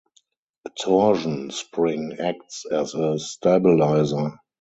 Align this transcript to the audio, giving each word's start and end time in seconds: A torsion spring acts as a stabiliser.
A 0.65 0.71
torsion 0.71 1.51
spring 1.51 2.13
acts 2.19 2.65
as 2.65 2.95
a 2.95 3.19
stabiliser. 3.19 4.39